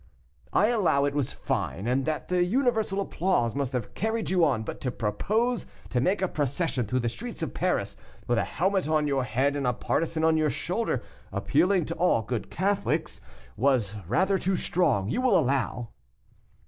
[0.51, 4.63] "I allow it was fine, and that the universal applause must have carried you on,
[4.63, 8.87] but to propose to make a procession through the streets of Paris, with a helmet
[8.89, 13.21] on your head and a partisan on your shoulder, appealing to all good Catholics,
[13.55, 15.89] was rather too strong, you will allow."